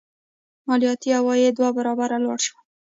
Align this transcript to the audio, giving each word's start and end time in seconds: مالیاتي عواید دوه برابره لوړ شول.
مالیاتي 0.67 1.09
عواید 1.17 1.53
دوه 1.57 1.69
برابره 1.77 2.17
لوړ 2.23 2.39
شول. 2.45 2.63